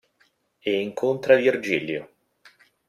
[0.71, 2.01] E incontra Virgilio.